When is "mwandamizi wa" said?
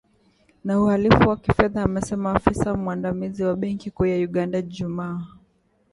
2.73-3.55